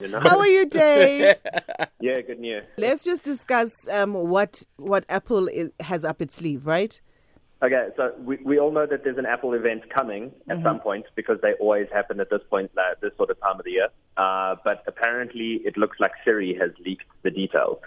[0.00, 0.18] You know?
[0.20, 1.36] How are you, Dave?
[2.00, 2.64] yeah, good news.
[2.76, 7.00] Let's just discuss um, what what Apple is, has up its sleeve, right?
[7.62, 10.64] Okay, so we, we all know that there's an Apple event coming at Mm-hmm.
[10.66, 13.64] some point because they always happen at this point, uh, this sort of time of
[13.64, 13.88] the year.
[14.16, 17.78] Uh, but apparently, it looks like Siri has leaked the details.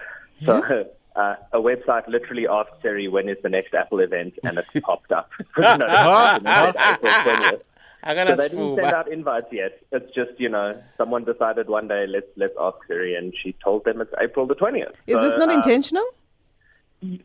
[0.46, 0.64] So
[1.16, 5.12] uh, a website literally asked Siri when is the next Apple event, and it popped
[5.12, 5.30] up.
[5.58, 7.60] Notification
[8.08, 8.30] April 20th.
[8.30, 9.80] So they didn't send out invites yet.
[9.92, 13.86] It's just you know someone decided one day let's let's ask Siri, and she told
[13.86, 14.90] them it's April the twentieth.
[15.08, 16.06] Is this not um, intentional?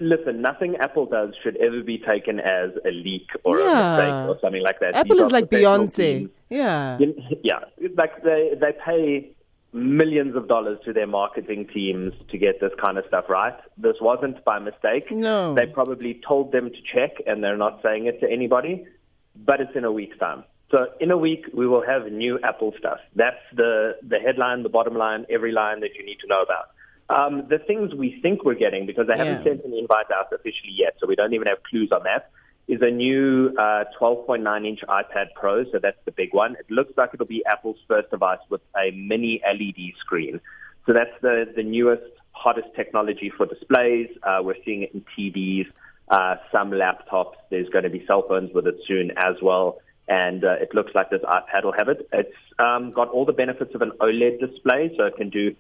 [0.01, 3.65] Listen, nothing Apple does should ever be taken as a leak or Yeah.
[3.71, 4.95] a mistake or something like that.
[4.95, 5.97] Apple These is like Beyonce.
[5.97, 6.31] teams.
[6.51, 6.99] Yeah.
[7.43, 7.61] Yeah,
[7.97, 9.31] like they they pay
[9.73, 13.55] millions of dollars to their marketing teams to get this kind of stuff right.
[13.79, 15.11] This wasn't by mistake.
[15.11, 15.55] No.
[15.55, 18.87] They probably told them to check and they're not saying it to anybody,
[19.35, 20.45] but it's in a week's time.
[20.73, 22.99] So in a week we will have new Apple stuff.
[23.15, 26.71] That's the the headline, the bottom line, every line that you need to know about.
[27.11, 30.73] Um, the things we think we're getting, because they haven't sent an invite out officially
[30.73, 32.31] yet, so we don't even have clues on that,
[32.69, 35.65] is a new uh, 12.9 inch iPad Pro.
[35.71, 36.53] So that's the big one.
[36.53, 40.41] It looks like it'll be Apple's first device with a mini LED screen.
[40.87, 44.09] So that's the, the newest, hottest technology for displays.
[44.23, 45.67] Uh, we're seeing it in TVs,
[46.09, 47.35] uh, some laptops.
[47.51, 49.81] There's going to be cell phones with it soon as well.
[50.09, 52.09] And uh, it looks like this iPad will have it.
[52.13, 55.55] It's um, got all the benefits of an OLED display, so it can do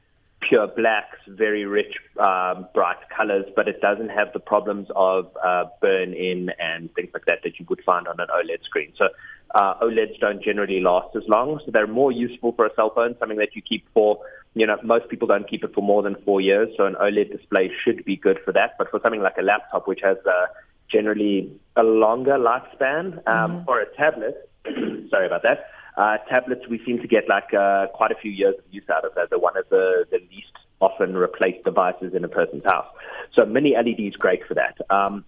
[0.49, 5.65] pure blacks, very rich, um, bright colors, but it doesn't have the problems of uh,
[5.81, 8.93] burn in and things like that that you would find on an OLED screen.
[8.99, 9.09] So
[9.55, 13.15] uh, OLEDs don't generally last as long, so they're more useful for a cell phone,
[13.19, 14.19] something that you keep for,
[14.55, 17.31] you know, most people don't keep it for more than four years, so an OLED
[17.31, 18.75] display should be good for that.
[18.79, 20.47] But for something like a laptop, which has uh,
[20.93, 24.51] generally a longer lifespan, um, or a tablet,
[25.11, 28.55] sorry about that, uh, tablets, we seem to get like uh, quite a few years
[28.59, 29.31] of use out of that.
[29.31, 32.87] They're one of the, the least often replaced devices in a person's house.
[33.35, 34.79] So mini LED is great for that.
[34.91, 35.25] Um,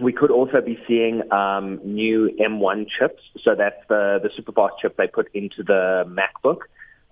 [0.00, 3.22] we could also be seeing um, new M1 chips.
[3.42, 6.60] So that's the, the super fast chip they put into the MacBook,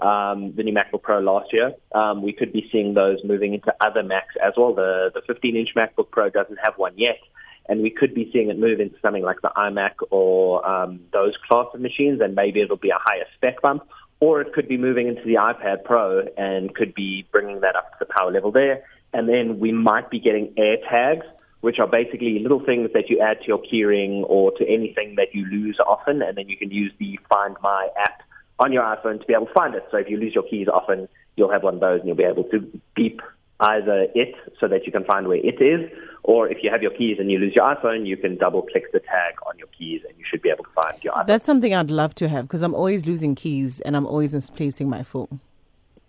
[0.04, 1.72] um, the new MacBook Pro last year.
[1.94, 4.74] Um, we could be seeing those moving into other Macs as well.
[4.74, 7.18] The, the 15 inch MacBook Pro doesn't have one yet
[7.68, 11.34] and we could be seeing it move into something like the iMac or um, those
[11.46, 13.82] class of machines, and maybe it'll be a higher spec bump,
[14.20, 17.92] or it could be moving into the iPad Pro and could be bringing that up
[17.92, 21.26] to the power level there, and then we might be getting air tags,
[21.60, 25.34] which are basically little things that you add to your keyring or to anything that
[25.34, 28.22] you lose often, and then you can use the Find My app
[28.58, 29.84] on your iPhone to be able to find it.
[29.90, 32.24] So if you lose your keys often, you'll have one of those, and you'll be
[32.24, 32.60] able to
[32.94, 33.20] beep
[33.60, 35.90] either it so that you can find where it is,
[36.22, 38.92] or if you have your keys and you lose your iPhone, you can double click
[38.92, 41.26] the tag on your keys and you should be able to find your iPhone.
[41.26, 44.88] That's something I'd love to have because I'm always losing keys and I'm always misplacing
[44.88, 45.40] my phone.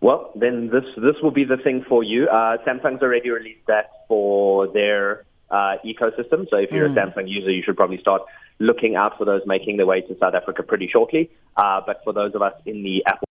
[0.02, 2.28] Well, then this this will be the thing for you.
[2.28, 6.50] Uh, Samsung's already released that for their uh, ecosystem.
[6.50, 8.22] So if you're a Samsung user, you should probably start
[8.60, 11.30] looking out for those making their way to South Africa pretty shortly.
[11.58, 13.28] Uh, but for those of us in the Apple